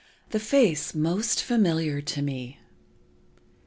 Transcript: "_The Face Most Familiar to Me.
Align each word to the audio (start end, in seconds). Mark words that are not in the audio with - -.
"_The 0.31 0.39
Face 0.41 0.95
Most 0.95 1.43
Familiar 1.43 2.01
to 2.01 2.23
Me. 2.23 2.57